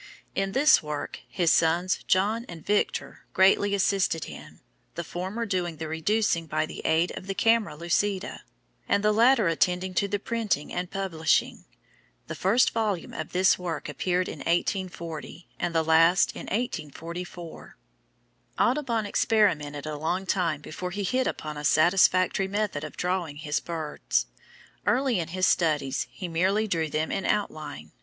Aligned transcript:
In 0.33 0.53
this 0.53 0.81
work, 0.81 1.19
his 1.27 1.51
sons, 1.51 1.99
John 2.07 2.43
and 2.49 2.65
Victor, 2.65 3.23
greatly 3.33 3.75
assisted 3.75 4.23
him, 4.23 4.61
the 4.95 5.03
former 5.03 5.45
doing 5.45 5.77
the 5.77 5.87
reducing 5.87 6.47
by 6.47 6.65
the 6.65 6.79
aid 6.83 7.11
of 7.15 7.27
the 7.27 7.35
camera 7.35 7.75
lucida, 7.75 8.41
and 8.89 9.03
the 9.03 9.11
latter 9.11 9.47
attending 9.47 9.93
to 9.93 10.07
the 10.07 10.17
printing 10.17 10.73
and 10.73 10.89
publishing. 10.89 11.65
The 12.25 12.33
first 12.33 12.71
volume 12.71 13.13
of 13.13 13.31
this 13.31 13.59
work 13.59 13.87
appeared 13.87 14.27
in 14.27 14.39
1840, 14.39 15.47
and 15.59 15.75
the 15.75 15.83
last 15.83 16.31
in 16.35 16.47
1844. 16.47 17.77
Audubon 18.57 19.05
experimented 19.05 19.85
a 19.85 19.99
long 19.99 20.25
time 20.25 20.61
before 20.61 20.89
he 20.89 21.03
hit 21.03 21.27
upon 21.27 21.57
a 21.57 21.63
satisfactory 21.63 22.47
method 22.47 22.83
of 22.83 22.97
drawing 22.97 23.35
his 23.35 23.59
birds. 23.59 24.25
Early 24.83 25.19
in 25.19 25.27
his 25.27 25.45
studies 25.45 26.07
he 26.09 26.27
merely 26.27 26.67
drew 26.67 26.89
them 26.89 27.11
in 27.11 27.23
outline. 27.23 27.91